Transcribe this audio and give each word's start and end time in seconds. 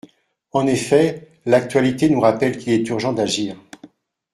En 0.51 0.65
effet, 0.65 1.27
l’actualité 1.45 2.09
nous 2.09 2.21
rappelle 2.21 2.57
qu’il 2.57 2.73
est 2.73 2.89
urgent 2.89 3.13
d’agir. 3.13 3.55